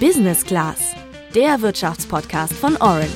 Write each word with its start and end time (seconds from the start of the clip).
Business 0.00 0.44
Class, 0.44 0.94
der 1.34 1.62
Wirtschaftspodcast 1.62 2.52
von 2.52 2.76
Orange. 2.76 3.08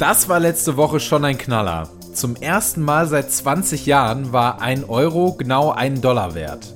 Das 0.00 0.28
war 0.28 0.40
letzte 0.40 0.76
Woche 0.76 0.98
schon 0.98 1.24
ein 1.24 1.38
Knaller. 1.38 1.88
Zum 2.12 2.34
ersten 2.34 2.82
Mal 2.82 3.06
seit 3.06 3.30
20 3.30 3.86
Jahren 3.86 4.32
war 4.32 4.60
ein 4.60 4.82
Euro 4.82 5.34
genau 5.34 5.70
einen 5.70 6.00
Dollar 6.00 6.34
wert. 6.34 6.74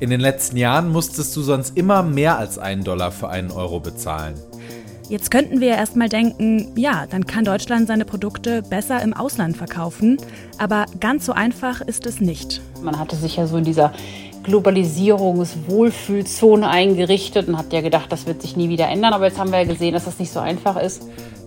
In 0.00 0.10
den 0.10 0.20
letzten 0.20 0.58
Jahren 0.58 0.90
musstest 0.90 1.34
du 1.36 1.40
sonst 1.40 1.74
immer 1.78 2.02
mehr 2.02 2.36
als 2.36 2.58
einen 2.58 2.84
Dollar 2.84 3.10
für 3.10 3.30
einen 3.30 3.50
Euro 3.50 3.80
bezahlen. 3.80 4.34
Jetzt 5.08 5.30
könnten 5.30 5.60
wir 5.60 5.68
ja 5.68 5.76
erstmal 5.76 6.08
denken, 6.08 6.72
ja, 6.76 7.06
dann 7.06 7.24
kann 7.26 7.44
Deutschland 7.44 7.86
seine 7.88 8.06
Produkte 8.06 8.62
besser 8.62 9.02
im 9.02 9.12
Ausland 9.12 9.54
verkaufen. 9.56 10.16
Aber 10.56 10.86
ganz 10.98 11.26
so 11.26 11.32
einfach 11.32 11.82
ist 11.82 12.06
es 12.06 12.22
nicht. 12.22 12.62
Man 12.82 12.98
hatte 12.98 13.14
sich 13.16 13.36
ja 13.36 13.46
so 13.46 13.58
in 13.58 13.64
dieser 13.64 13.92
Globalisierungswohlfühlzone 14.44 16.66
eingerichtet 16.68 17.48
und 17.48 17.58
hat 17.58 17.74
ja 17.74 17.82
gedacht, 17.82 18.10
das 18.12 18.26
wird 18.26 18.40
sich 18.40 18.56
nie 18.56 18.70
wieder 18.70 18.88
ändern. 18.88 19.12
Aber 19.12 19.26
jetzt 19.26 19.38
haben 19.38 19.52
wir 19.52 19.60
ja 19.60 19.66
gesehen, 19.66 19.92
dass 19.92 20.06
das 20.06 20.18
nicht 20.18 20.32
so 20.32 20.40
einfach 20.40 20.76
ist. 20.76 21.02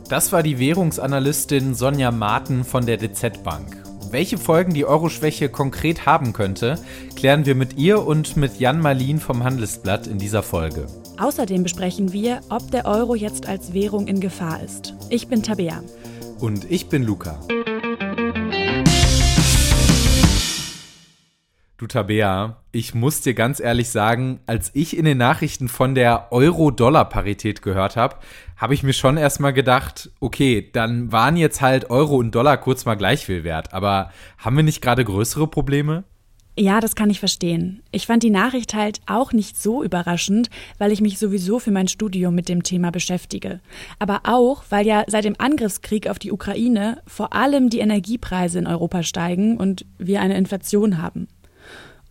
Das 0.07 0.31
war 0.31 0.43
die 0.43 0.59
Währungsanalystin 0.59 1.73
Sonja 1.73 2.11
Marten 2.11 2.63
von 2.63 2.85
der 2.85 2.97
DZ 2.97 3.41
Bank. 3.43 3.75
Welche 4.11 4.37
Folgen 4.37 4.75
die 4.75 4.85
Euroschwäche 4.85 5.49
konkret 5.49 6.05
haben 6.05 6.31
könnte, 6.31 6.77
klären 7.15 7.47
wir 7.47 7.55
mit 7.55 7.77
ihr 7.77 8.05
und 8.05 8.37
mit 8.37 8.59
Jan 8.59 8.79
Malin 8.79 9.19
vom 9.19 9.43
Handelsblatt 9.43 10.05
in 10.07 10.19
dieser 10.19 10.43
Folge. 10.43 10.85
Außerdem 11.19 11.63
besprechen 11.63 12.13
wir, 12.13 12.41
ob 12.49 12.69
der 12.69 12.85
Euro 12.85 13.15
jetzt 13.15 13.47
als 13.47 13.73
Währung 13.73 14.07
in 14.07 14.19
Gefahr 14.19 14.61
ist. 14.61 14.93
Ich 15.09 15.27
bin 15.27 15.41
Tabea. 15.41 15.81
Und 16.39 16.69
ich 16.69 16.89
bin 16.89 17.03
Luca. 17.03 17.39
Du 21.79 21.87
Tabea, 21.87 22.57
ich 22.71 22.93
muss 22.93 23.21
dir 23.21 23.33
ganz 23.33 23.59
ehrlich 23.59 23.89
sagen, 23.89 24.39
als 24.45 24.71
ich 24.73 24.95
in 24.95 25.05
den 25.05 25.17
Nachrichten 25.17 25.67
von 25.67 25.95
der 25.95 26.31
Euro-Dollar-Parität 26.31 27.61
gehört 27.61 27.95
habe, 27.95 28.17
habe 28.55 28.75
ich 28.75 28.83
mir 28.83 28.93
schon 28.93 29.17
erstmal 29.17 29.53
gedacht, 29.53 30.11
okay, 30.19 30.69
dann 30.71 31.11
waren 31.11 31.37
jetzt 31.37 31.61
halt 31.61 31.89
Euro 31.89 32.15
und 32.17 32.33
Dollar 32.33 32.57
kurz 32.57 32.85
mal 32.85 32.95
gleich 32.95 33.25
viel 33.25 33.43
wert, 33.43 33.73
aber 33.73 34.11
haben 34.37 34.55
wir 34.55 34.63
nicht 34.63 34.81
gerade 34.81 35.05
größere 35.05 35.47
Probleme? 35.47 36.03
Ja, 36.59 36.79
das 36.79 36.95
kann 36.95 37.11
ich 37.11 37.19
verstehen. 37.19 37.83
Ich 37.91 38.07
fand 38.07 38.23
die 38.23 38.31
Nachricht 38.31 38.73
halt 38.73 38.99
auch 39.05 39.31
nicht 39.31 39.61
so 39.61 39.83
überraschend, 39.83 40.49
weil 40.79 40.91
ich 40.91 41.01
mich 41.01 41.19
sowieso 41.19 41.59
für 41.59 41.69
mein 41.69 41.87
Studium 41.87 42.33
mit 42.33 42.49
dem 42.49 42.63
Thema 42.63 42.89
beschäftige. 42.89 43.59
Aber 43.99 44.21
auch, 44.23 44.63
weil 44.69 44.87
ja 44.87 45.03
seit 45.05 45.25
dem 45.25 45.35
Angriffskrieg 45.37 46.09
auf 46.09 46.17
die 46.17 46.31
Ukraine 46.31 47.03
vor 47.05 47.33
allem 47.33 47.69
die 47.69 47.77
Energiepreise 47.77 48.57
in 48.57 48.65
Europa 48.65 49.03
steigen 49.03 49.57
und 49.57 49.85
wir 49.99 50.19
eine 50.19 50.35
Inflation 50.35 50.99
haben. 50.99 51.27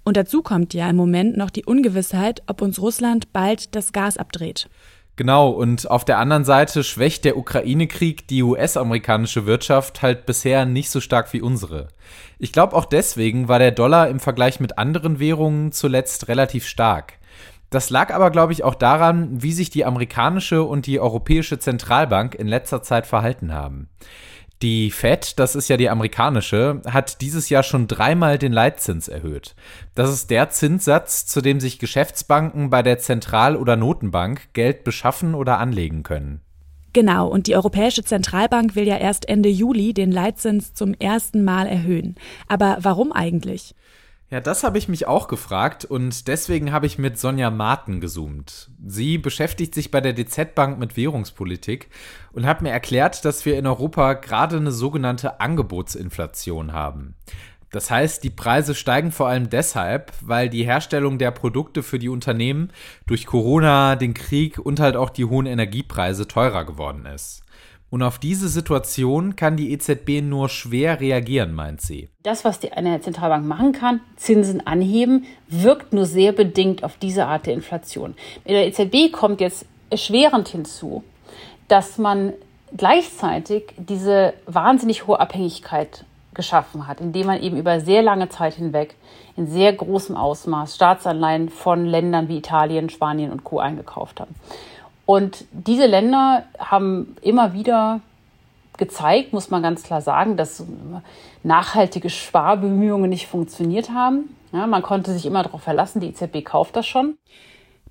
Und 0.05 0.17
dazu 0.17 0.43
kommt 0.43 0.75
ja 0.75 0.89
im 0.89 0.95
Moment 0.95 1.37
noch 1.37 1.51
die 1.51 1.65
Ungewissheit, 1.65 2.45
ob 2.47 2.63
uns 2.63 2.81
Russland 2.81 3.33
bald 3.33 3.75
das 3.75 3.93
Gas 3.93 4.17
abdreht. 4.17 4.69
Genau, 5.17 5.49
und 5.49 5.91
auf 5.91 6.05
der 6.05 6.19
anderen 6.19 6.45
Seite 6.45 6.85
schwächt 6.85 7.25
der 7.25 7.39
Ukraine-Krieg 7.39 8.29
die 8.29 8.43
US-amerikanische 8.43 9.47
Wirtschaft 9.47 10.03
halt 10.03 10.27
bisher 10.27 10.67
nicht 10.67 10.91
so 10.91 11.01
stark 11.01 11.33
wie 11.33 11.41
unsere. 11.41 11.89
Ich 12.39 12.53
glaube 12.53 12.77
auch 12.77 12.85
deswegen 12.85 13.49
war 13.49 13.59
der 13.59 13.71
Dollar 13.71 14.09
im 14.09 14.21
Vergleich 14.21 14.61
mit 14.61 14.77
anderen 14.77 15.19
Währungen 15.19 15.73
zuletzt 15.73 16.29
relativ 16.29 16.67
stark. 16.67 17.15
Das 17.71 17.89
lag 17.89 18.13
aber, 18.15 18.31
glaube 18.31 18.53
ich, 18.53 18.63
auch 18.63 18.75
daran, 18.75 19.43
wie 19.43 19.53
sich 19.53 19.71
die 19.71 19.87
amerikanische 19.87 20.63
und 20.63 20.87
die 20.87 21.01
europäische 21.01 21.59
Zentralbank 21.59 22.35
in 22.35 22.47
letzter 22.47 22.83
Zeit 22.83 23.07
verhalten 23.07 23.55
haben. 23.55 23.89
Die 24.63 24.91
Fed, 24.91 25.39
das 25.39 25.55
ist 25.55 25.69
ja 25.69 25.77
die 25.77 25.91
amerikanische, 25.91 26.81
hat 26.87 27.21
dieses 27.21 27.51
Jahr 27.51 27.63
schon 27.63 27.89
dreimal 27.89 28.39
den 28.39 28.53
Leitzins 28.53 29.07
erhöht. 29.07 29.55
Das 29.95 30.11
ist 30.11 30.31
der 30.31 30.49
Zinssatz, 30.49 31.27
zu 31.27 31.43
dem 31.43 31.61
sich 31.61 31.79
Geschäftsbanken 31.79 32.71
bei 32.71 32.83
der 32.83 32.99
Zentral- 32.99 33.57
oder 33.57 33.77
Notenbank 33.77 34.55
Geld 34.55 34.83
beschaffen 34.83 35.35
oder 35.35 35.59
anlegen 35.59 36.03
können. 36.03 36.41
Genau, 36.95 37.29
und 37.29 37.47
die 37.47 37.55
Europäische 37.55 38.03
Zentralbank 38.03 38.75
will 38.75 38.89
ja 38.89 38.97
erst 38.97 39.29
Ende 39.29 39.51
Juli 39.51 39.93
den 39.93 40.11
Leitzins 40.11 40.73
zum 40.73 40.95
ersten 40.95 41.45
Mal 41.45 41.67
erhöhen. 41.67 42.15
Aber 42.49 42.79
warum 42.81 43.13
eigentlich? 43.13 43.75
Ja, 44.29 44.41
das 44.41 44.65
habe 44.65 44.77
ich 44.77 44.89
mich 44.89 45.07
auch 45.07 45.29
gefragt 45.29 45.85
und 45.85 46.27
deswegen 46.27 46.73
habe 46.73 46.87
ich 46.87 46.99
mit 46.99 47.17
Sonja 47.17 47.49
Marten 47.49 48.01
gezoomt. 48.01 48.71
Sie 48.85 49.19
beschäftigt 49.19 49.73
sich 49.73 49.93
bei 49.93 50.01
der 50.01 50.15
DZ 50.15 50.57
Bank 50.57 50.81
mit 50.81 50.97
Währungspolitik 50.97 51.89
und 52.33 52.45
hat 52.45 52.61
mir 52.61 52.71
erklärt, 52.71 53.25
dass 53.25 53.47
wir 53.47 53.57
in 53.57 53.69
Europa 53.69 54.15
gerade 54.15 54.57
eine 54.57 54.73
sogenannte 54.73 55.39
Angebotsinflation 55.39 56.73
haben. 56.73 57.15
Das 57.71 57.91
heißt, 57.91 58.25
die 58.25 58.31
Preise 58.31 58.75
steigen 58.75 59.13
vor 59.13 59.29
allem 59.29 59.49
deshalb, 59.49 60.13
weil 60.23 60.49
die 60.49 60.65
Herstellung 60.65 61.19
der 61.19 61.31
Produkte 61.31 61.85
für 61.85 62.01
die 62.01 62.09
Unternehmen 62.09 62.73
durch 63.07 63.27
Corona, 63.27 63.95
den 63.95 64.15
Krieg 64.15 64.59
und 64.59 64.81
halt 64.81 64.97
auch 64.97 65.11
die 65.11 65.25
hohen 65.25 65.47
Energiepreise 65.47 66.27
teurer 66.27 66.65
geworden 66.65 67.07
ist. 67.07 67.45
Und 67.97 68.03
auf 68.03 68.19
diese 68.19 68.51
Situation 68.51 69.37
kann 69.37 69.57
die 69.57 69.73
EZB 69.73 70.21
nur 70.21 70.51
schwer 70.51 71.01
reagieren, 71.01 71.55
meint 71.55 71.81
sie. 71.81 72.11
Das, 72.25 72.45
was 72.45 72.61
die, 72.61 72.71
eine 72.73 73.01
Zentralbank 73.01 73.47
machen 73.47 73.73
kann, 73.73 74.03
Zinsen 74.17 74.67
anheben, 74.67 75.25
wirkt 75.49 75.95
nur 75.95 76.05
sehr 76.05 76.33
bedingt 76.33 76.85
auf 76.85 76.99
diese 76.99 77.25
Art 77.25 77.47
der 77.47 77.55
Inflation. 77.55 78.15
Mit 78.45 78.53
der 78.53 78.67
EZB 78.67 79.11
kommt 79.11 79.41
jetzt 79.41 79.65
erschwerend 79.89 80.49
hinzu, 80.49 81.05
dass 81.69 81.97
man 81.97 82.35
gleichzeitig 82.77 83.73
diese 83.79 84.35
wahnsinnig 84.45 85.07
hohe 85.07 85.19
Abhängigkeit 85.19 86.05
geschaffen 86.35 86.87
hat, 86.87 87.01
indem 87.01 87.29
man 87.29 87.43
eben 87.43 87.57
über 87.57 87.81
sehr 87.81 88.03
lange 88.03 88.29
Zeit 88.29 88.57
hinweg 88.57 88.95
in 89.39 89.47
sehr 89.47 89.73
großem 89.73 90.19
Ausmaß 90.19 90.75
Staatsanleihen 90.75 91.49
von 91.49 91.87
Ländern 91.87 92.29
wie 92.29 92.37
Italien, 92.37 92.91
Spanien 92.91 93.33
und 93.33 93.43
Co. 93.43 93.59
eingekauft 93.59 94.21
hat. 94.21 94.29
Und 95.07 95.45
diese 95.53 95.87
Länder 95.87 96.45
haben 96.59 97.17
immer 97.23 97.53
wieder 97.55 98.01
gezeigt, 98.77 99.33
muss 99.33 99.51
man 99.51 99.63
ganz 99.63 99.83
klar 99.83 100.03
sagen, 100.03 100.37
dass 100.37 100.65
nachhaltige 101.43 102.11
Sparbemühungen 102.11 103.09
nicht 103.09 103.27
funktioniert 103.27 103.91
haben. 103.91 104.37
Ja, 104.53 104.67
man 104.67 104.83
konnte 104.83 105.13
sich 105.13 105.25
immer 105.25 105.43
darauf 105.43 105.63
verlassen, 105.63 106.01
die 106.01 106.09
EZB 106.09 106.45
kauft 106.45 106.77
das 106.77 106.87
schon. 106.87 107.17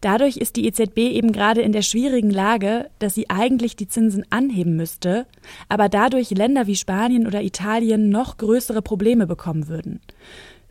Dadurch 0.01 0.37
ist 0.37 0.57
die 0.57 0.67
EZB 0.67 0.97
eben 0.97 1.31
gerade 1.31 1.61
in 1.61 1.71
der 1.71 1.81
schwierigen 1.81 2.29
Lage, 2.29 2.89
dass 2.99 3.15
sie 3.15 3.29
eigentlich 3.29 3.75
die 3.75 3.87
Zinsen 3.87 4.25
anheben 4.29 4.75
müsste, 4.75 5.25
aber 5.69 5.89
dadurch 5.89 6.29
Länder 6.31 6.67
wie 6.67 6.75
Spanien 6.75 7.25
oder 7.25 7.41
Italien 7.41 8.09
noch 8.09 8.37
größere 8.37 8.81
Probleme 8.81 9.25
bekommen 9.25 9.67
würden. 9.67 10.01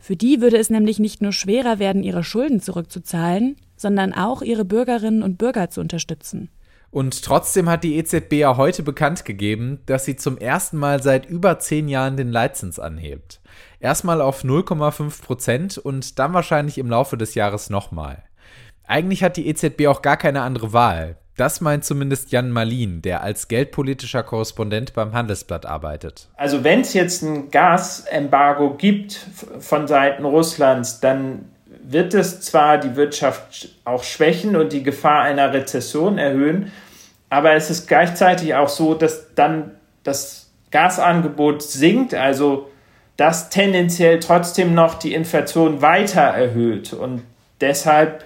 Für 0.05 0.15
die 0.15 0.39
würde 0.39 0.57
es 0.57 0.69
nämlich 0.69 0.99
nicht 0.99 1.23
nur 1.23 1.31
schwerer 1.31 1.79
werden, 1.79 2.03
ihre 2.03 2.23
Schulden 2.23 2.59
zurückzuzahlen, 2.61 3.55
sondern 3.75 4.13
auch 4.13 4.43
ihre 4.43 4.63
Bürgerinnen 4.63 5.23
und 5.23 5.39
Bürger 5.39 5.71
zu 5.71 5.81
unterstützen. 5.81 6.49
Und 6.91 7.23
trotzdem 7.23 7.67
hat 7.67 7.83
die 7.83 7.95
EZB 7.95 8.33
ja 8.33 8.55
heute 8.55 8.83
bekannt 8.83 9.25
gegeben, 9.25 9.79
dass 9.87 10.05
sie 10.05 10.15
zum 10.15 10.37
ersten 10.37 10.77
Mal 10.77 11.01
seit 11.01 11.25
über 11.25 11.57
zehn 11.57 11.87
Jahren 11.87 12.17
den 12.17 12.29
Leitzins 12.29 12.77
anhebt. 12.77 13.41
Erstmal 13.79 14.21
auf 14.21 14.43
0,5 14.43 15.23
Prozent 15.23 15.77
und 15.79 16.19
dann 16.19 16.35
wahrscheinlich 16.35 16.77
im 16.77 16.87
Laufe 16.87 17.17
des 17.17 17.33
Jahres 17.33 17.71
nochmal. 17.71 18.21
Eigentlich 18.83 19.23
hat 19.23 19.37
die 19.37 19.47
EZB 19.47 19.87
auch 19.87 20.03
gar 20.03 20.17
keine 20.17 20.43
andere 20.43 20.71
Wahl. 20.71 21.17
Das 21.37 21.59
meint 21.59 21.83
zumindest 21.83 22.31
Jan 22.31 22.49
Malin, 22.49 23.01
der 23.01 23.21
als 23.21 23.47
geldpolitischer 23.47 24.23
Korrespondent 24.23 24.93
beim 24.93 25.13
Handelsblatt 25.13 25.65
arbeitet. 25.65 26.29
Also 26.37 26.63
wenn 26.63 26.81
es 26.81 26.93
jetzt 26.93 27.23
ein 27.23 27.51
Gasembargo 27.51 28.75
gibt 28.75 29.19
von 29.59 29.87
Seiten 29.87 30.23
Russlands, 30.23 31.01
dann 31.01 31.49
wird 31.83 32.13
es 32.13 32.41
zwar 32.41 32.77
die 32.77 32.95
Wirtschaft 32.95 33.69
auch 33.83 34.03
schwächen 34.03 34.55
und 34.55 34.71
die 34.71 34.83
Gefahr 34.83 35.23
einer 35.23 35.53
Rezession 35.53 36.17
erhöhen, 36.17 36.71
aber 37.29 37.53
es 37.53 37.69
ist 37.69 37.87
gleichzeitig 37.87 38.55
auch 38.55 38.69
so, 38.69 38.93
dass 38.93 39.33
dann 39.35 39.71
das 40.03 40.49
Gasangebot 40.71 41.61
sinkt, 41.61 42.13
also 42.13 42.69
das 43.17 43.49
tendenziell 43.49 44.19
trotzdem 44.19 44.73
noch 44.73 44.95
die 44.95 45.13
Inflation 45.13 45.81
weiter 45.81 46.21
erhöht. 46.21 46.93
Und 46.93 47.23
deshalb 47.61 48.25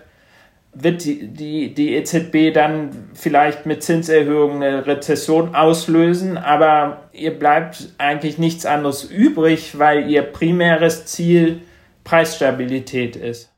wird 0.73 1.03
die, 1.03 1.27
die, 1.27 1.73
die 1.73 1.95
EZB 1.95 2.53
dann 2.53 3.09
vielleicht 3.13 3.65
mit 3.65 3.83
Zinserhöhungen 3.83 4.63
eine 4.63 4.85
Rezession 4.85 5.55
auslösen, 5.55 6.37
aber 6.37 7.09
ihr 7.11 7.37
bleibt 7.37 7.93
eigentlich 7.97 8.37
nichts 8.37 8.65
anderes 8.65 9.03
übrig, 9.03 9.77
weil 9.79 10.09
ihr 10.09 10.21
primäres 10.21 11.05
Ziel 11.05 11.61
Preisstabilität 12.03 13.15
ist. 13.15 13.51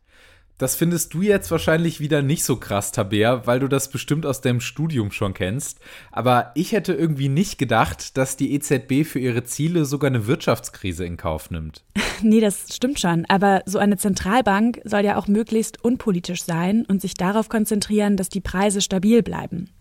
Das 0.62 0.76
findest 0.76 1.16
du 1.16 1.24
jetzt 1.24 1.50
wahrscheinlich 1.50 2.00
wieder 2.02 2.22
nicht 2.22 2.44
so 2.44 2.56
krass, 2.56 2.92
Tabea, 2.92 3.48
weil 3.48 3.60
du 3.60 3.68
das 3.68 3.90
bestimmt 3.90 4.28
aus 4.28 4.42
deinem 4.42 4.60
Studium 4.60 5.10
schon 5.10 5.34
kennst. 5.34 5.80
Aber 6.12 6.52
ich 6.54 6.72
hätte 6.72 6.94
irgendwie 6.94 7.30
nicht 7.30 7.58
gedacht, 7.58 8.16
dass 8.16 8.38
die 8.38 8.54
EZB 8.54 9.04
für 9.04 9.18
ihre 9.18 9.44
Ziele 9.44 9.86
sogar 9.86 10.12
eine 10.12 10.28
Wirtschaftskrise 10.28 11.04
in 11.04 11.18
Kauf 11.18 11.50
nimmt. 11.50 11.84
nee, 12.22 12.42
das 12.42 12.76
stimmt 12.76 13.00
schon. 13.00 13.26
Aber 13.28 13.64
so 13.66 13.80
eine 13.80 13.98
Zentralbank 13.98 14.82
soll 14.84 15.04
ja 15.04 15.18
auch 15.18 15.28
möglichst 15.28 15.84
unpolitisch 15.84 16.44
sein 16.44 16.86
und 16.88 17.02
sich 17.02 17.16
darauf 17.16 17.50
konzentrieren, 17.50 18.16
dass 18.16 18.30
die 18.30 18.40
Preise 18.40 18.82
stabil 18.82 19.24
bleiben. 19.24 19.72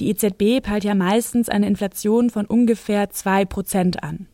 Die 0.00 0.10
EZB 0.10 0.62
peilt 0.62 0.84
ja 0.84 0.94
meistens 0.94 1.48
eine 1.48 1.66
Inflation 1.66 2.28
von 2.28 2.44
ungefähr 2.44 3.08
zwei 3.08 3.46
Prozent 3.46 4.02
an. 4.02 4.26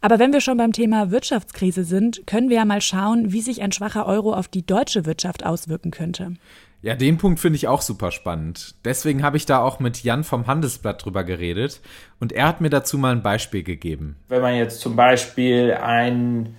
Aber 0.00 0.18
wenn 0.18 0.32
wir 0.32 0.40
schon 0.40 0.56
beim 0.56 0.72
Thema 0.72 1.10
Wirtschaftskrise 1.10 1.84
sind, 1.84 2.26
können 2.26 2.50
wir 2.50 2.58
ja 2.58 2.64
mal 2.64 2.80
schauen, 2.80 3.32
wie 3.32 3.40
sich 3.40 3.62
ein 3.62 3.72
schwacher 3.72 4.06
Euro 4.06 4.32
auf 4.32 4.48
die 4.48 4.64
deutsche 4.64 5.06
Wirtschaft 5.06 5.44
auswirken 5.44 5.90
könnte. 5.90 6.34
Ja, 6.80 6.94
den 6.94 7.18
Punkt 7.18 7.40
finde 7.40 7.56
ich 7.56 7.66
auch 7.66 7.82
super 7.82 8.12
spannend. 8.12 8.76
Deswegen 8.84 9.24
habe 9.24 9.36
ich 9.36 9.46
da 9.46 9.60
auch 9.60 9.80
mit 9.80 10.04
Jan 10.04 10.22
vom 10.22 10.46
Handelsblatt 10.46 11.04
drüber 11.04 11.24
geredet 11.24 11.80
und 12.20 12.32
er 12.32 12.46
hat 12.46 12.60
mir 12.60 12.70
dazu 12.70 12.98
mal 12.98 13.10
ein 13.10 13.22
Beispiel 13.22 13.64
gegeben. 13.64 14.16
Wenn 14.28 14.42
man 14.42 14.54
jetzt 14.54 14.80
zum 14.80 14.94
Beispiel 14.94 15.72
einen 15.72 16.54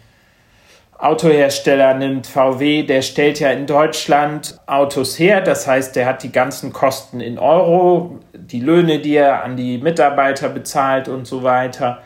Autohersteller 0.98 1.94
nimmt, 1.94 2.28
VW, 2.28 2.84
der 2.84 3.02
stellt 3.02 3.40
ja 3.40 3.52
in 3.52 3.66
Deutschland 3.66 4.60
Autos 4.68 5.18
her, 5.18 5.40
das 5.40 5.66
heißt, 5.66 5.96
der 5.96 6.06
hat 6.06 6.24
die 6.24 6.34
ganzen 6.34 6.74
Kosten 6.74 7.22
in 7.22 7.40
Euro, 7.40 8.20
die 8.34 8.60
Löhne, 8.60 9.00
die 9.00 9.16
er 9.16 9.46
an 9.46 9.56
die 9.56 9.78
Mitarbeiter 9.78 10.50
bezahlt 10.50 11.08
und 11.08 11.26
so 11.26 11.44
weiter. 11.44 12.02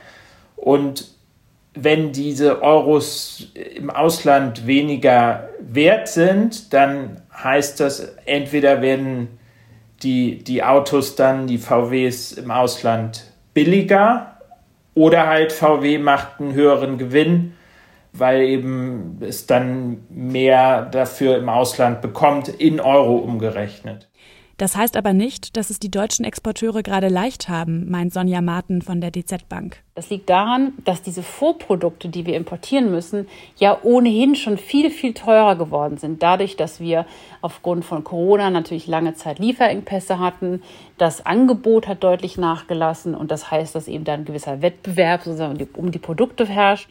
Und 0.56 1.12
wenn 1.75 2.11
diese 2.11 2.61
Euros 2.61 3.51
im 3.75 3.89
Ausland 3.89 4.67
weniger 4.67 5.49
wert 5.59 6.07
sind, 6.07 6.73
dann 6.73 7.21
heißt 7.33 7.79
das, 7.79 8.15
entweder 8.25 8.81
werden 8.81 9.39
die, 10.03 10.43
die 10.43 10.63
Autos 10.63 11.15
dann, 11.15 11.47
die 11.47 11.57
VWs 11.57 12.33
im 12.33 12.51
Ausland 12.51 13.31
billiger 13.53 14.37
oder 14.93 15.27
halt 15.27 15.51
VW 15.51 15.97
macht 15.97 16.39
einen 16.39 16.53
höheren 16.53 16.97
Gewinn, 16.97 17.53
weil 18.11 18.41
eben 18.41 19.17
es 19.21 19.47
dann 19.47 20.03
mehr 20.09 20.83
dafür 20.83 21.37
im 21.37 21.49
Ausland 21.49 22.01
bekommt, 22.01 22.47
in 22.47 22.79
Euro 22.79 23.15
umgerechnet. 23.15 24.09
Das 24.57 24.75
heißt 24.75 24.95
aber 24.97 25.13
nicht, 25.13 25.57
dass 25.57 25.69
es 25.69 25.79
die 25.79 25.89
deutschen 25.89 26.25
Exporteure 26.25 26.83
gerade 26.83 27.07
leicht 27.07 27.50
haben, 27.50 27.89
meint 27.89 28.13
Sonja 28.13 28.41
Marten 28.41 28.81
von 28.81 29.01
der 29.01 29.11
DZ 29.11 29.50
Bank. 29.50 29.81
Das 29.95 30.09
liegt 30.09 30.29
daran, 30.29 30.73
dass 30.85 31.01
diese 31.01 31.23
Vorprodukte, 31.23 32.09
die 32.09 32.25
wir 32.25 32.35
importieren 32.35 32.91
müssen, 32.91 33.27
ja 33.57 33.77
ohnehin 33.83 34.35
schon 34.35 34.57
viel, 34.57 34.91
viel 34.91 35.13
teurer 35.13 35.55
geworden 35.55 35.97
sind. 35.97 36.21
Dadurch, 36.21 36.55
dass 36.55 36.79
wir 36.79 37.05
aufgrund 37.41 37.83
von 37.83 38.03
Corona 38.03 38.50
natürlich 38.50 38.88
lange 38.88 39.15
Zeit 39.15 39.39
Lieferengpässe 39.39 40.19
hatten. 40.19 40.61
Das 40.97 41.25
Angebot 41.25 41.88
hat 41.88 42.03
deutlich 42.03 42.38
nachgelassen 42.38 43.15
und 43.15 43.31
das 43.31 43.50
heißt, 43.50 43.73
dass 43.73 43.88
eben 43.88 44.03
dann 44.03 44.21
ein 44.21 44.25
gewisser 44.25 44.61
Wettbewerb 44.61 45.23
sozusagen 45.23 45.67
um 45.75 45.91
die 45.91 46.00
Produkte 46.00 46.45
herrscht. 46.45 46.89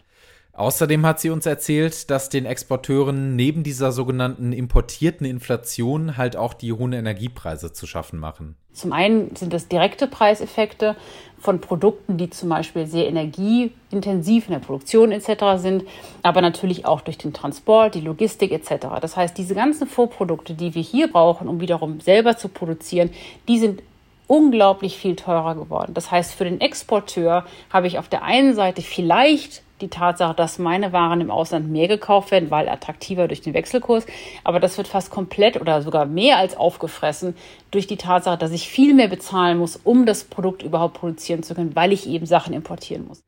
Außerdem 0.54 1.06
hat 1.06 1.18
sie 1.18 1.30
uns 1.30 1.46
erzählt, 1.46 2.10
dass 2.10 2.28
den 2.28 2.44
Exporteuren 2.44 3.36
neben 3.36 3.62
dieser 3.62 3.90
sogenannten 3.90 4.52
importierten 4.52 5.26
Inflation 5.26 6.18
halt 6.18 6.36
auch 6.36 6.52
die 6.52 6.74
hohen 6.74 6.92
Energiepreise 6.92 7.72
zu 7.72 7.86
schaffen 7.86 8.18
machen. 8.18 8.56
Zum 8.74 8.92
einen 8.92 9.34
sind 9.34 9.54
das 9.54 9.68
direkte 9.68 10.06
Preiseffekte 10.06 10.94
von 11.38 11.60
Produkten, 11.60 12.18
die 12.18 12.28
zum 12.28 12.50
Beispiel 12.50 12.86
sehr 12.86 13.08
energieintensiv 13.08 14.46
in 14.46 14.52
der 14.52 14.60
Produktion 14.60 15.10
etc. 15.10 15.56
sind, 15.56 15.84
aber 16.22 16.42
natürlich 16.42 16.84
auch 16.84 17.00
durch 17.00 17.16
den 17.16 17.32
Transport, 17.32 17.94
die 17.94 18.00
Logistik 18.00 18.52
etc. 18.52 18.86
Das 19.00 19.16
heißt, 19.16 19.36
diese 19.36 19.54
ganzen 19.54 19.86
Vorprodukte, 19.86 20.52
die 20.52 20.74
wir 20.74 20.82
hier 20.82 21.10
brauchen, 21.10 21.48
um 21.48 21.60
wiederum 21.60 22.00
selber 22.00 22.36
zu 22.36 22.48
produzieren, 22.48 23.10
die 23.48 23.58
sind 23.58 23.82
unglaublich 24.26 24.96
viel 24.96 25.16
teurer 25.16 25.54
geworden. 25.54 25.94
Das 25.94 26.10
heißt, 26.10 26.34
für 26.34 26.44
den 26.44 26.60
Exporteur 26.60 27.44
habe 27.70 27.86
ich 27.86 27.98
auf 27.98 28.08
der 28.08 28.22
einen 28.22 28.54
Seite 28.54 28.82
vielleicht 28.82 29.62
die 29.82 29.88
Tatsache, 29.88 30.34
dass 30.34 30.58
meine 30.58 30.92
Waren 30.92 31.20
im 31.20 31.30
Ausland 31.30 31.70
mehr 31.70 31.88
gekauft 31.88 32.30
werden, 32.30 32.50
weil 32.50 32.68
attraktiver 32.68 33.28
durch 33.28 33.42
den 33.42 33.52
Wechselkurs. 33.52 34.06
Aber 34.44 34.60
das 34.60 34.78
wird 34.78 34.88
fast 34.88 35.10
komplett 35.10 35.60
oder 35.60 35.82
sogar 35.82 36.06
mehr 36.06 36.38
als 36.38 36.56
aufgefressen 36.56 37.34
durch 37.70 37.86
die 37.86 37.96
Tatsache, 37.96 38.38
dass 38.38 38.52
ich 38.52 38.68
viel 38.68 38.94
mehr 38.94 39.08
bezahlen 39.08 39.58
muss, 39.58 39.78
um 39.82 40.06
das 40.06 40.24
Produkt 40.24 40.62
überhaupt 40.62 40.94
produzieren 40.94 41.42
zu 41.42 41.54
können, 41.54 41.76
weil 41.76 41.92
ich 41.92 42.08
eben 42.08 42.24
Sachen 42.24 42.54
importieren 42.54 43.06
muss. 43.06 43.22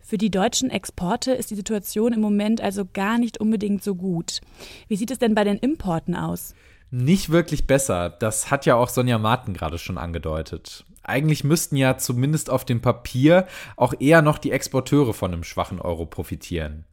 Für 0.00 0.16
die 0.16 0.30
deutschen 0.30 0.70
Exporte 0.70 1.32
ist 1.32 1.50
die 1.50 1.54
Situation 1.54 2.14
im 2.14 2.22
Moment 2.22 2.62
also 2.62 2.84
gar 2.90 3.18
nicht 3.18 3.38
unbedingt 3.38 3.84
so 3.84 3.94
gut. 3.94 4.40
Wie 4.86 4.96
sieht 4.96 5.10
es 5.10 5.18
denn 5.18 5.34
bei 5.34 5.44
den 5.44 5.58
Importen 5.58 6.16
aus? 6.16 6.54
Nicht 6.90 7.28
wirklich 7.28 7.66
besser. 7.66 8.08
Das 8.08 8.50
hat 8.50 8.64
ja 8.64 8.76
auch 8.76 8.88
Sonja 8.88 9.18
Marten 9.18 9.52
gerade 9.52 9.76
schon 9.76 9.98
angedeutet. 9.98 10.86
Eigentlich 11.08 11.44
müssten 11.44 11.76
ja 11.76 11.96
zumindest 11.96 12.50
auf 12.50 12.64
dem 12.64 12.80
Papier 12.80 13.46
auch 13.76 13.94
eher 13.98 14.22
noch 14.22 14.38
die 14.38 14.52
Exporteure 14.52 15.14
von 15.14 15.32
einem 15.32 15.44
schwachen 15.44 15.80
Euro 15.80 16.06
profitieren. 16.06 16.84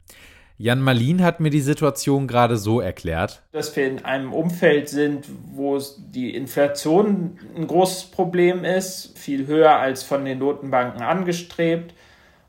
Jan 0.58 0.80
Malin 0.80 1.22
hat 1.22 1.38
mir 1.38 1.50
die 1.50 1.60
Situation 1.60 2.26
gerade 2.26 2.56
so 2.56 2.80
erklärt. 2.80 3.42
Dass 3.52 3.76
wir 3.76 3.86
in 3.86 4.04
einem 4.06 4.32
Umfeld 4.32 4.88
sind, 4.88 5.26
wo 5.52 5.78
die 5.98 6.34
Inflation 6.34 7.38
ein 7.54 7.66
großes 7.66 8.04
Problem 8.04 8.64
ist, 8.64 9.18
viel 9.18 9.46
höher 9.46 9.76
als 9.76 10.02
von 10.02 10.24
den 10.24 10.38
Notenbanken 10.38 11.02
angestrebt. 11.02 11.92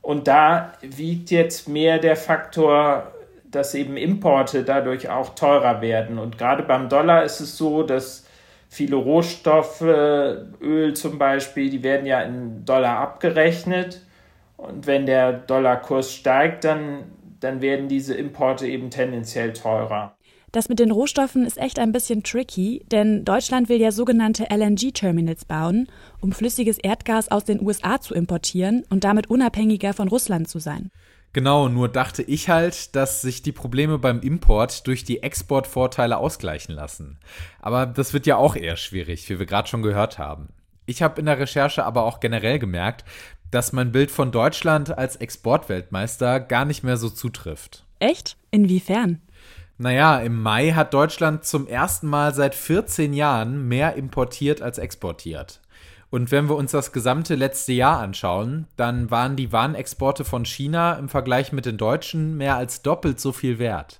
Und 0.02 0.30
da 0.30 0.72
wiegt 0.82 1.32
jetzt 1.32 1.68
mehr 1.68 2.00
der 2.00 2.16
Faktor, 2.16 3.12
dass 3.52 3.76
eben 3.76 3.98
Importe 3.98 4.64
dadurch 4.64 5.10
auch 5.10 5.36
teurer 5.36 5.82
werden. 5.82 6.18
Und 6.18 6.38
gerade 6.38 6.64
beim 6.64 6.88
Dollar 6.88 7.26
ist 7.26 7.42
es 7.42 7.58
so, 7.58 7.84
dass 7.84 8.27
viele 8.70 8.96
Rohstoffe, 8.96 9.82
Öl 9.82 10.94
zum 10.94 11.18
Beispiel, 11.18 11.70
die 11.70 11.84
werden 11.84 12.06
ja 12.06 12.22
in 12.22 12.66
Dollar 12.66 13.00
abgerechnet. 13.00 14.02
Und 14.58 14.88
wenn 14.88 15.06
der 15.06 15.34
Dollarkurs 15.34 16.14
steigt, 16.14 16.64
dann, 16.64 17.04
dann 17.40 17.62
werden 17.62 17.88
diese 17.88 18.16
Importe 18.16 18.68
eben 18.68 18.90
tendenziell 18.90 19.54
teurer. 19.54 20.18
Das 20.52 20.70
mit 20.70 20.80
den 20.80 20.92
Rohstoffen 20.92 21.46
ist 21.46 21.58
echt 21.58 21.78
ein 21.78 21.92
bisschen 21.92 22.24
tricky, 22.24 22.84
denn 22.92 23.26
Deutschland 23.26 23.68
will 23.68 23.82
ja 23.82 23.92
sogenannte 23.92 24.48
LNG-Terminals 24.50 25.46
bauen, 25.46 25.88
um 26.22 26.32
flüssiges 26.32 26.78
Erdgas 26.78 27.30
aus 27.30 27.44
den 27.44 27.62
USA 27.62 28.00
zu 28.00 28.16
importieren 28.16 28.84
und 28.90 29.04
damit 29.04 29.30
unabhängiger 29.30 29.94
von 29.94 30.08
Russland 30.08 30.48
zu 30.48 30.60
sein. 30.60 30.90
Genau, 31.38 31.70
nur 31.70 31.88
dachte 31.88 32.24
ich 32.24 32.50
halt, 32.50 32.96
dass 32.96 33.22
sich 33.22 33.44
die 33.44 33.52
Probleme 33.52 34.00
beim 34.00 34.22
Import 34.22 34.88
durch 34.88 35.04
die 35.04 35.22
Exportvorteile 35.22 36.18
ausgleichen 36.18 36.74
lassen. 36.74 37.20
Aber 37.62 37.86
das 37.86 38.12
wird 38.12 38.26
ja 38.26 38.38
auch 38.38 38.56
eher 38.56 38.76
schwierig, 38.76 39.30
wie 39.30 39.38
wir 39.38 39.46
gerade 39.46 39.68
schon 39.68 39.84
gehört 39.84 40.18
haben. 40.18 40.50
Ich 40.88 41.04
habe 41.04 41.20
in 41.20 41.28
der 41.28 41.38
Recherche 41.38 41.86
aber 41.86 42.06
auch 42.06 42.22
generell 42.22 42.58
gemerkt, 42.58 43.06
dass 43.52 43.72
mein 43.72 43.92
Bild 43.92 44.10
von 44.10 44.32
Deutschland 44.32 44.98
als 44.98 45.16
Exportweltmeister 45.16 46.40
gar 46.40 46.66
nicht 46.66 46.82
mehr 46.82 46.98
so 46.98 47.08
zutrifft. 47.08 47.86
Echt? 48.00 48.36
Inwiefern? 48.50 49.22
Naja, 49.78 50.18
im 50.18 50.42
Mai 50.42 50.72
hat 50.72 50.96
Deutschland 50.96 51.46
zum 51.46 51.68
ersten 51.68 52.08
Mal 52.08 52.34
seit 52.34 52.56
14 52.56 53.14
Jahren 53.14 53.68
mehr 53.68 53.94
importiert 53.94 54.64
als 54.64 54.80
exportiert. 54.80 55.62
Und 56.10 56.32
wenn 56.32 56.48
wir 56.48 56.56
uns 56.56 56.72
das 56.72 56.94
gesamte 56.94 57.36
letzte 57.36 57.74
Jahr 57.74 58.00
anschauen, 58.00 58.68
dann 58.78 59.12
waren 59.12 59.36
die 59.36 59.52
Warenexporte 59.52 60.24
von 60.24 60.46
China 60.46 60.94
im 60.94 61.10
Vergleich 61.10 61.52
mit 61.52 61.66
den 61.66 61.78
deutschen 61.78 62.38
mehr 62.38 62.56
als 62.56 62.82
doppelt 62.82 63.20
so 63.20 63.34
viel 63.34 63.60
wert. 63.60 64.00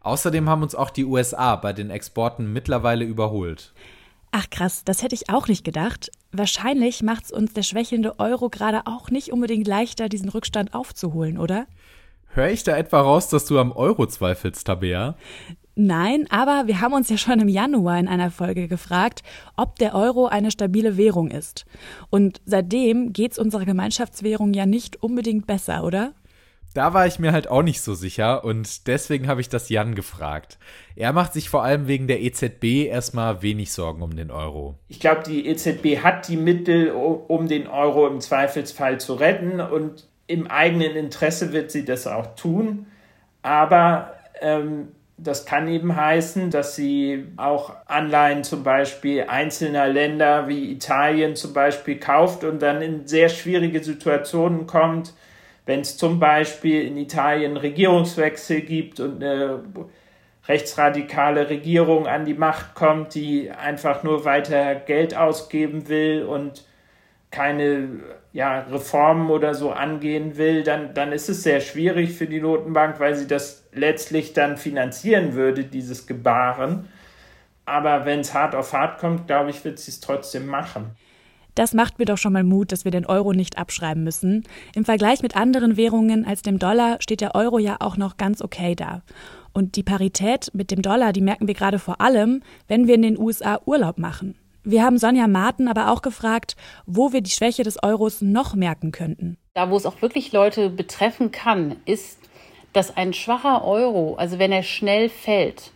Außerdem 0.00 0.48
haben 0.48 0.62
uns 0.62 0.74
auch 0.74 0.90
die 0.90 1.04
USA 1.04 1.56
bei 1.56 1.72
den 1.72 1.90
Exporten 1.90 2.52
mittlerweile 2.52 3.04
überholt. 3.04 3.72
Ach 4.32 4.50
krass, 4.50 4.82
das 4.84 5.02
hätte 5.02 5.14
ich 5.14 5.30
auch 5.30 5.46
nicht 5.46 5.64
gedacht. 5.64 6.10
Wahrscheinlich 6.32 7.04
macht 7.04 7.26
es 7.26 7.30
uns 7.30 7.52
der 7.52 7.62
schwächelnde 7.62 8.18
Euro 8.18 8.50
gerade 8.50 8.82
auch 8.86 9.10
nicht 9.10 9.32
unbedingt 9.32 9.68
leichter, 9.68 10.08
diesen 10.08 10.28
Rückstand 10.28 10.74
aufzuholen, 10.74 11.38
oder? 11.38 11.66
Höre 12.30 12.50
ich 12.50 12.64
da 12.64 12.76
etwa 12.76 13.00
raus, 13.00 13.28
dass 13.28 13.44
du 13.44 13.60
am 13.60 13.70
Euro 13.70 14.06
zweifelst, 14.06 14.66
Tabea? 14.66 15.14
Nein, 15.76 16.26
aber 16.30 16.64
wir 16.66 16.80
haben 16.80 16.94
uns 16.94 17.10
ja 17.10 17.16
schon 17.16 17.40
im 17.40 17.48
Januar 17.48 17.98
in 17.98 18.06
einer 18.06 18.30
Folge 18.30 18.68
gefragt, 18.68 19.22
ob 19.56 19.76
der 19.78 19.94
Euro 19.94 20.26
eine 20.26 20.52
stabile 20.52 20.96
Währung 20.96 21.30
ist. 21.30 21.66
Und 22.10 22.40
seitdem 22.44 23.12
geht's 23.12 23.38
unserer 23.38 23.64
Gemeinschaftswährung 23.64 24.54
ja 24.54 24.66
nicht 24.66 25.02
unbedingt 25.02 25.46
besser, 25.46 25.82
oder? 25.82 26.12
Da 26.74 26.92
war 26.92 27.06
ich 27.06 27.20
mir 27.20 27.32
halt 27.32 27.48
auch 27.48 27.62
nicht 27.62 27.80
so 27.80 27.94
sicher 27.94 28.44
und 28.44 28.88
deswegen 28.88 29.28
habe 29.28 29.40
ich 29.40 29.48
das 29.48 29.68
Jan 29.68 29.94
gefragt. 29.94 30.58
Er 30.96 31.12
macht 31.12 31.32
sich 31.32 31.48
vor 31.48 31.62
allem 31.62 31.86
wegen 31.86 32.08
der 32.08 32.20
EZB 32.20 32.86
erstmal 32.88 33.42
wenig 33.42 33.72
Sorgen 33.72 34.02
um 34.02 34.16
den 34.16 34.32
Euro. 34.32 34.74
Ich 34.88 34.98
glaube, 34.98 35.22
die 35.24 35.46
EZB 35.46 36.02
hat 36.02 36.26
die 36.26 36.36
Mittel, 36.36 36.90
um 36.90 37.46
den 37.46 37.68
Euro 37.68 38.08
im 38.08 38.20
Zweifelsfall 38.20 38.98
zu 38.98 39.14
retten 39.14 39.60
und 39.60 40.08
im 40.26 40.48
eigenen 40.48 40.96
Interesse 40.96 41.52
wird 41.52 41.70
sie 41.70 41.84
das 41.84 42.08
auch 42.08 42.34
tun. 42.34 42.86
Aber 43.42 44.14
ähm, 44.40 44.88
das 45.24 45.46
kann 45.46 45.68
eben 45.68 45.96
heißen, 45.96 46.50
dass 46.50 46.76
sie 46.76 47.26
auch 47.36 47.74
Anleihen 47.86 48.44
zum 48.44 48.62
Beispiel 48.62 49.24
einzelner 49.26 49.88
Länder 49.88 50.48
wie 50.48 50.70
Italien 50.70 51.34
zum 51.34 51.52
Beispiel 51.52 51.98
kauft 51.98 52.44
und 52.44 52.60
dann 52.60 52.82
in 52.82 53.06
sehr 53.06 53.28
schwierige 53.28 53.82
Situationen 53.82 54.66
kommt, 54.66 55.14
wenn 55.66 55.80
es 55.80 55.96
zum 55.96 56.20
Beispiel 56.20 56.86
in 56.86 56.96
Italien 56.96 57.56
Regierungswechsel 57.56 58.60
gibt 58.60 59.00
und 59.00 59.22
eine 59.22 59.64
rechtsradikale 60.46 61.48
Regierung 61.48 62.06
an 62.06 62.26
die 62.26 62.34
Macht 62.34 62.74
kommt, 62.74 63.14
die 63.14 63.50
einfach 63.50 64.02
nur 64.02 64.24
weiter 64.24 64.74
Geld 64.74 65.16
ausgeben 65.16 65.88
will 65.88 66.24
und 66.24 66.66
keine 67.30 68.00
ja, 68.34 68.62
Reformen 68.62 69.30
oder 69.30 69.54
so 69.54 69.70
angehen 69.70 70.36
will, 70.36 70.64
dann, 70.64 70.92
dann 70.92 71.12
ist 71.12 71.28
es 71.28 71.44
sehr 71.44 71.60
schwierig 71.60 72.14
für 72.14 72.26
die 72.26 72.40
Notenbank, 72.40 72.98
weil 72.98 73.14
sie 73.14 73.28
das 73.28 73.64
letztlich 73.72 74.32
dann 74.32 74.56
finanzieren 74.56 75.34
würde, 75.34 75.62
dieses 75.62 76.08
Gebaren. 76.08 76.88
Aber 77.64 78.04
wenn 78.04 78.20
es 78.20 78.34
hart 78.34 78.56
auf 78.56 78.72
hart 78.72 78.98
kommt, 78.98 79.28
glaube 79.28 79.50
ich, 79.50 79.64
wird 79.64 79.78
sie 79.78 79.92
es 79.92 80.00
trotzdem 80.00 80.46
machen. 80.46 80.90
Das 81.54 81.74
macht 81.74 82.00
mir 82.00 82.06
doch 82.06 82.18
schon 82.18 82.32
mal 82.32 82.42
Mut, 82.42 82.72
dass 82.72 82.84
wir 82.84 82.90
den 82.90 83.06
Euro 83.06 83.32
nicht 83.32 83.56
abschreiben 83.56 84.02
müssen. 84.02 84.42
Im 84.74 84.84
Vergleich 84.84 85.22
mit 85.22 85.36
anderen 85.36 85.76
Währungen 85.76 86.26
als 86.26 86.42
dem 86.42 86.58
Dollar 86.58 86.96
steht 86.98 87.20
der 87.20 87.36
Euro 87.36 87.60
ja 87.60 87.76
auch 87.78 87.96
noch 87.96 88.16
ganz 88.16 88.42
okay 88.42 88.74
da. 88.74 89.02
Und 89.52 89.76
die 89.76 89.84
Parität 89.84 90.50
mit 90.52 90.72
dem 90.72 90.82
Dollar, 90.82 91.12
die 91.12 91.20
merken 91.20 91.46
wir 91.46 91.54
gerade 91.54 91.78
vor 91.78 92.00
allem, 92.00 92.42
wenn 92.66 92.88
wir 92.88 92.96
in 92.96 93.02
den 93.02 93.16
USA 93.16 93.60
Urlaub 93.64 93.96
machen. 93.98 94.34
Wir 94.64 94.82
haben 94.82 94.96
Sonja 94.96 95.26
Marten 95.26 95.68
aber 95.68 95.90
auch 95.90 96.00
gefragt, 96.00 96.56
wo 96.86 97.12
wir 97.12 97.20
die 97.20 97.30
Schwäche 97.30 97.64
des 97.64 97.82
Euros 97.82 98.22
noch 98.22 98.54
merken 98.54 98.92
könnten. 98.92 99.36
Da, 99.52 99.70
wo 99.70 99.76
es 99.76 99.84
auch 99.84 100.00
wirklich 100.00 100.32
Leute 100.32 100.70
betreffen 100.70 101.30
kann, 101.32 101.76
ist, 101.84 102.18
dass 102.72 102.96
ein 102.96 103.12
schwacher 103.12 103.62
Euro, 103.62 104.14
also 104.16 104.38
wenn 104.38 104.52
er 104.52 104.62
schnell 104.62 105.10
fällt, 105.10 105.70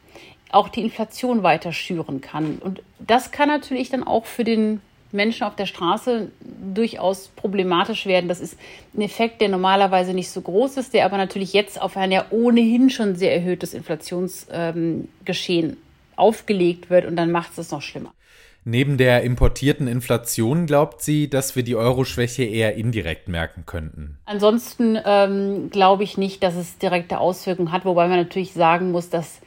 auch 0.51 0.71
die 0.71 0.81
Inflation 0.81 1.43
weiter 1.43 1.73
schüren 1.73 2.23
kann. 2.23 2.59
Und 2.59 2.83
das 2.99 3.31
kann 3.31 3.49
natürlich 3.49 3.91
dann 3.91 4.05
auch 4.05 4.25
für 4.25 4.45
den 4.45 4.81
Menschen 5.13 5.45
auf 5.45 5.55
der 5.55 5.67
Straße 5.67 6.31
durchaus 6.75 7.29
problematisch 7.29 8.07
werden. 8.07 8.29
Das 8.29 8.41
ist 8.41 8.59
ein 8.95 9.03
Effekt, 9.03 9.43
der 9.43 9.51
normalerweise 9.51 10.15
nicht 10.15 10.31
so 10.31 10.41
groß 10.41 10.79
ist, 10.79 10.95
der 10.95 11.05
aber 11.05 11.19
natürlich 11.19 11.53
jetzt 11.53 11.81
auf 11.81 11.97
ein 11.99 12.11
ja 12.11 12.25
ohnehin 12.31 12.89
schon 12.89 13.17
sehr 13.17 13.35
erhöhtes 13.35 13.75
Inflationsgeschehen 13.75 15.71
ähm, 15.71 15.77
aufgelegt 16.17 16.89
wird 16.91 17.05
und 17.07 17.17
dann 17.17 17.31
macht 17.31 17.51
es 17.51 17.57
das 17.57 17.71
noch 17.71 17.83
schlimmer. 17.83 18.13
Neben 18.71 18.99
der 18.99 19.23
importierten 19.23 19.89
Inflation 19.89 20.67
glaubt 20.67 21.01
sie, 21.01 21.31
dass 21.31 21.57
wir 21.57 21.63
die 21.63 21.75
Euro-Schwäche 21.75 22.45
eher 22.45 22.75
indirekt 22.75 23.27
merken 23.27 23.65
könnten. 23.65 24.19
Ansonsten 24.27 24.99
ähm, 25.07 25.71
glaube 25.71 26.05
ich 26.05 26.19
nicht, 26.19 26.43
dass 26.43 26.55
es 26.55 26.77
direkte 26.77 27.19
Auswirkungen 27.19 27.73
hat, 27.73 27.87
wobei 27.87 28.09
man 28.09 28.19
natürlich 28.19 28.53
sagen 28.53 28.91
muss, 28.91 29.09
dass 29.09 29.41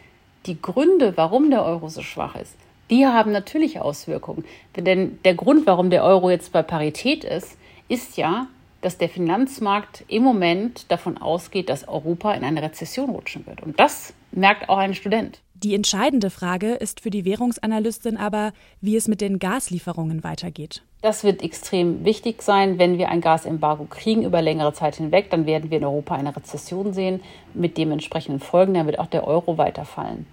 die 0.47 0.59
Gründe, 0.59 1.13
warum 1.17 1.51
der 1.51 1.63
Euro 1.63 1.87
so 1.87 2.01
schwach 2.01 2.35
ist, 2.35 2.55
die 2.89 3.05
haben 3.05 3.31
natürlich 3.31 3.79
Auswirkungen. 3.79 4.43
Denn 4.75 5.19
der 5.23 5.35
Grund, 5.35 5.67
warum 5.67 5.91
der 5.91 6.03
Euro 6.03 6.31
jetzt 6.31 6.51
bei 6.51 6.63
Parität 6.63 7.23
ist, 7.23 7.59
ist 7.89 8.17
ja, 8.17 8.47
dass 8.81 8.97
der 8.97 9.09
Finanzmarkt 9.09 10.03
im 10.07 10.23
Moment 10.23 10.91
davon 10.91 11.19
ausgeht, 11.19 11.69
dass 11.69 11.87
Europa 11.87 12.33
in 12.33 12.43
eine 12.43 12.63
Rezession 12.63 13.11
rutschen 13.11 13.45
wird. 13.45 13.61
Und 13.61 13.79
das 13.79 14.15
merkt 14.31 14.67
auch 14.67 14.79
ein 14.79 14.95
Student. 14.95 15.41
Die 15.63 15.75
entscheidende 15.75 16.29
Frage 16.29 16.73
ist 16.73 17.01
für 17.01 17.11
die 17.11 17.23
Währungsanalystin 17.23 18.17
aber, 18.17 18.51
wie 18.81 18.95
es 18.95 19.07
mit 19.07 19.21
den 19.21 19.37
Gaslieferungen 19.37 20.23
weitergeht. 20.23 20.81
Das 21.01 21.23
wird 21.23 21.43
extrem 21.43 22.03
wichtig 22.03 22.41
sein. 22.41 22.79
Wenn 22.79 22.97
wir 22.97 23.09
ein 23.09 23.21
Gasembargo 23.21 23.85
kriegen 23.85 24.23
über 24.23 24.41
längere 24.41 24.73
Zeit 24.73 24.95
hinweg, 24.95 25.29
dann 25.29 25.45
werden 25.45 25.69
wir 25.69 25.77
in 25.77 25.85
Europa 25.85 26.15
eine 26.15 26.35
Rezession 26.35 26.93
sehen 26.93 27.21
mit 27.53 27.77
dementsprechenden 27.77 28.39
Folgen. 28.39 28.73
Dann 28.73 28.85
wird 28.85 28.99
auch 28.99 29.07
der 29.07 29.27
Euro 29.27 29.57
weiterfallen. 29.57 30.25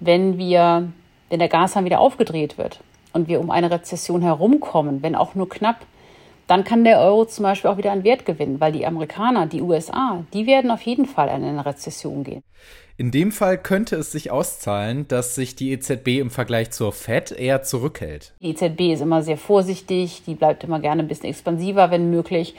Wenn 0.00 0.38
wir 0.38 0.88
wenn 1.32 1.38
der 1.38 1.48
Gashahn 1.48 1.86
wieder 1.86 1.98
aufgedreht 1.98 2.58
wird 2.58 2.80
und 3.14 3.26
wir 3.26 3.40
um 3.40 3.50
eine 3.50 3.70
Rezession 3.70 4.20
herumkommen, 4.20 5.02
wenn 5.02 5.14
auch 5.14 5.34
nur 5.34 5.48
knapp, 5.48 5.86
dann 6.52 6.64
kann 6.64 6.84
der 6.84 7.00
Euro 7.00 7.24
zum 7.24 7.44
Beispiel 7.44 7.70
auch 7.70 7.78
wieder 7.78 7.92
an 7.92 8.04
Wert 8.04 8.26
gewinnen, 8.26 8.60
weil 8.60 8.72
die 8.72 8.84
Amerikaner, 8.84 9.46
die 9.46 9.62
USA, 9.62 10.22
die 10.34 10.46
werden 10.46 10.70
auf 10.70 10.82
jeden 10.82 11.06
Fall 11.06 11.28
in 11.28 11.42
eine 11.42 11.64
Rezession 11.64 12.24
gehen. 12.24 12.42
In 12.98 13.10
dem 13.10 13.32
Fall 13.32 13.56
könnte 13.56 13.96
es 13.96 14.12
sich 14.12 14.30
auszahlen, 14.30 15.08
dass 15.08 15.34
sich 15.34 15.56
die 15.56 15.72
EZB 15.72 16.18
im 16.20 16.28
Vergleich 16.28 16.70
zur 16.70 16.92
Fed 16.92 17.32
eher 17.32 17.62
zurückhält. 17.62 18.34
Die 18.42 18.50
EZB 18.50 18.92
ist 18.92 19.00
immer 19.00 19.22
sehr 19.22 19.38
vorsichtig, 19.38 20.24
die 20.26 20.34
bleibt 20.34 20.62
immer 20.62 20.78
gerne 20.78 21.02
ein 21.02 21.08
bisschen 21.08 21.30
expansiver, 21.30 21.90
wenn 21.90 22.10
möglich. 22.10 22.54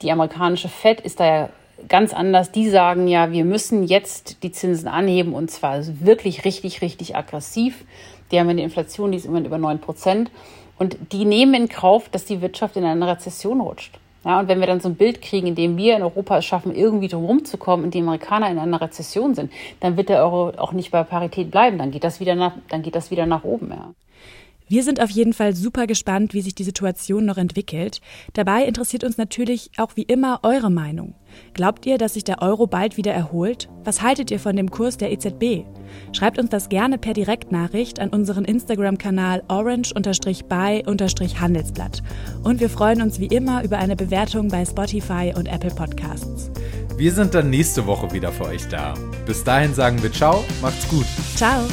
Die 0.00 0.10
amerikanische 0.10 0.70
Fed 0.70 1.02
ist 1.02 1.20
da 1.20 1.26
ja 1.26 1.48
ganz 1.86 2.14
anders. 2.14 2.50
Die 2.50 2.70
sagen 2.70 3.08
ja, 3.08 3.30
wir 3.30 3.44
müssen 3.44 3.84
jetzt 3.84 4.42
die 4.42 4.52
Zinsen 4.52 4.88
anheben 4.88 5.34
und 5.34 5.50
zwar 5.50 5.82
wirklich 6.00 6.46
richtig, 6.46 6.80
richtig 6.80 7.14
aggressiv. 7.14 7.84
Die 8.30 8.40
haben 8.40 8.48
eine 8.48 8.62
Inflation, 8.62 9.12
die 9.12 9.18
ist 9.18 9.26
immer 9.26 9.40
über 9.40 9.58
9 9.58 9.78
Prozent. 9.80 10.30
Und 10.78 10.96
die 11.12 11.24
nehmen 11.24 11.54
in 11.54 11.68
Kauf, 11.68 12.08
dass 12.08 12.24
die 12.24 12.40
Wirtschaft 12.40 12.76
in 12.76 12.84
eine 12.84 13.06
Rezession 13.06 13.60
rutscht. 13.60 13.98
Ja, 14.24 14.40
und 14.40 14.48
wenn 14.48 14.60
wir 14.60 14.66
dann 14.66 14.80
so 14.80 14.88
ein 14.88 14.94
Bild 14.94 15.20
kriegen, 15.20 15.46
in 15.46 15.54
dem 15.54 15.76
wir 15.76 15.96
in 15.96 16.02
Europa 16.02 16.38
es 16.38 16.46
schaffen, 16.46 16.74
irgendwie 16.74 17.08
drum 17.08 17.44
zu 17.44 17.58
kommen 17.58 17.84
und 17.84 17.94
die 17.94 18.00
Amerikaner 18.00 18.50
in 18.50 18.58
einer 18.58 18.80
Rezession 18.80 19.34
sind, 19.34 19.52
dann 19.80 19.96
wird 19.98 20.08
der 20.08 20.24
Euro 20.24 20.52
auch 20.56 20.72
nicht 20.72 20.90
bei 20.90 21.02
Parität 21.02 21.50
bleiben. 21.50 21.76
Dann 21.76 21.90
geht 21.90 22.04
das 22.04 22.20
wieder 22.20 22.34
nach, 22.34 22.54
dann 22.70 22.82
geht 22.82 22.94
das 22.94 23.10
wieder 23.10 23.26
nach 23.26 23.44
oben. 23.44 23.70
Ja. 23.70 23.92
Wir 24.66 24.82
sind 24.82 25.00
auf 25.02 25.10
jeden 25.10 25.34
Fall 25.34 25.54
super 25.54 25.86
gespannt, 25.86 26.32
wie 26.32 26.40
sich 26.40 26.54
die 26.54 26.64
Situation 26.64 27.26
noch 27.26 27.36
entwickelt. 27.36 28.00
Dabei 28.32 28.64
interessiert 28.64 29.04
uns 29.04 29.18
natürlich 29.18 29.70
auch 29.76 29.94
wie 29.94 30.02
immer 30.02 30.40
eure 30.42 30.70
Meinung. 30.70 31.14
Glaubt 31.52 31.86
ihr, 31.86 31.98
dass 31.98 32.14
sich 32.14 32.24
der 32.24 32.42
Euro 32.42 32.66
bald 32.66 32.96
wieder 32.96 33.12
erholt? 33.12 33.68
Was 33.84 34.02
haltet 34.02 34.30
ihr 34.30 34.40
von 34.40 34.56
dem 34.56 34.70
Kurs 34.70 34.96
der 34.96 35.12
EZB? 35.12 35.64
Schreibt 36.12 36.38
uns 36.38 36.50
das 36.50 36.68
gerne 36.68 36.98
per 36.98 37.12
Direktnachricht 37.12 37.98
an 38.00 38.10
unseren 38.10 38.44
Instagram-Kanal 38.44 39.42
orange-by-handelsblatt. 39.48 42.02
Und 42.42 42.60
wir 42.60 42.70
freuen 42.70 43.02
uns 43.02 43.20
wie 43.20 43.26
immer 43.26 43.62
über 43.64 43.78
eine 43.78 43.96
Bewertung 43.96 44.48
bei 44.48 44.64
Spotify 44.64 45.32
und 45.36 45.46
Apple 45.46 45.70
Podcasts. 45.70 46.50
Wir 46.96 47.12
sind 47.12 47.34
dann 47.34 47.50
nächste 47.50 47.86
Woche 47.86 48.12
wieder 48.12 48.30
für 48.30 48.44
euch 48.44 48.68
da. 48.68 48.94
Bis 49.26 49.42
dahin 49.42 49.74
sagen 49.74 50.00
wir 50.02 50.12
Ciao, 50.12 50.44
macht's 50.62 50.88
gut. 50.88 51.06
Ciao. 51.34 51.64